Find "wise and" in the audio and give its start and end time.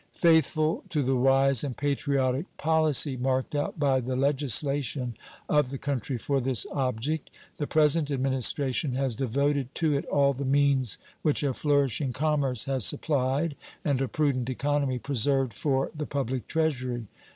1.15-1.77